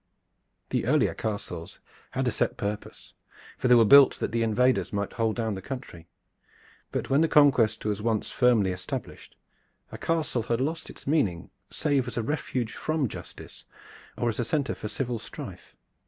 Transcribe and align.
The 0.71 0.87
earlier 0.87 1.13
castles 1.13 1.79
had 2.09 2.27
a 2.27 2.31
set 2.31 2.57
purpose, 2.57 3.13
for 3.59 3.67
they 3.67 3.75
were 3.75 3.85
built 3.85 4.15
that 4.19 4.31
the 4.31 4.41
invaders 4.41 4.91
might 4.91 5.13
hold 5.13 5.35
down 5.35 5.53
the 5.53 5.61
country; 5.61 6.07
but 6.91 7.11
when 7.11 7.21
the 7.21 7.27
Conquest 7.27 7.85
was 7.85 8.01
once 8.01 8.31
firmly 8.31 8.71
established 8.71 9.35
a 9.91 9.99
castle 9.99 10.41
had 10.41 10.59
lost 10.59 10.89
its 10.89 11.05
meaning 11.05 11.51
save 11.69 12.07
as 12.07 12.17
a 12.17 12.23
refuge 12.23 12.73
from 12.73 13.07
justice 13.07 13.65
or 14.17 14.27
as 14.27 14.39
a 14.39 14.43
center 14.43 14.73
for 14.73 14.87
civil 14.87 15.19
strife. 15.19 15.75